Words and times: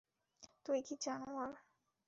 তুই 0.65 0.79
কি 0.87 0.95
জানোয়ার? 1.05 1.51